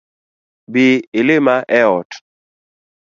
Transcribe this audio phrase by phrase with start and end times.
[0.71, 0.85] Bi
[1.19, 2.11] ilima e ot